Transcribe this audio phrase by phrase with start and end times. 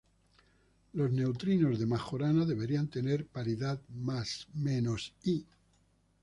[0.93, 3.79] Los neutrinos de Majorana deberían tener paridad
[5.23, 5.45] ±i.